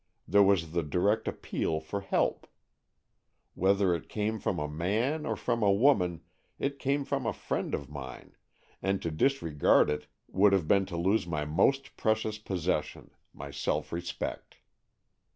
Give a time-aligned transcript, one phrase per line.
[0.27, 2.47] There was the direct appeal for help.
[3.53, 6.21] Whether it came from a man or from a woman,
[6.57, 8.35] it came from a friend of mine,
[8.81, 13.91] and to disregard it would have been to lose my most precious possession, my self
[13.93, 14.57] respect.